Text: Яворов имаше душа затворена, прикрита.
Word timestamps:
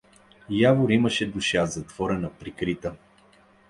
Яворов 0.49 0.89
имаше 0.93 1.25
душа 1.25 1.65
затворена, 1.65 2.29
прикрита. 2.39 2.95